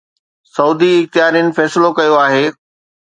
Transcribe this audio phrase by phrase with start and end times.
[0.55, 2.45] سعودي اختيارين فيصلو ڪيو آهي